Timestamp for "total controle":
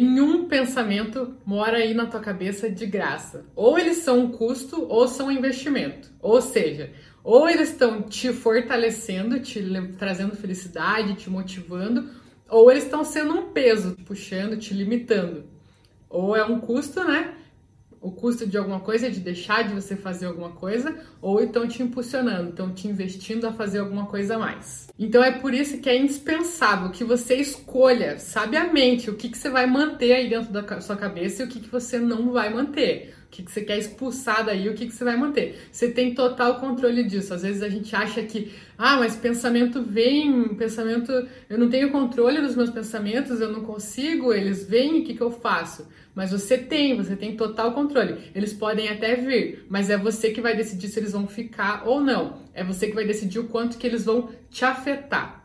36.14-37.04, 47.36-48.32